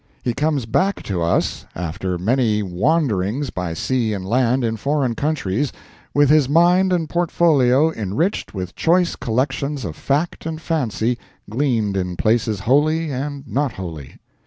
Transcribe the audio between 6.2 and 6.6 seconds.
his